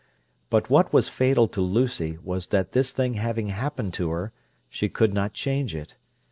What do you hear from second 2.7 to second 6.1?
this thing having happened to her, she could not change it.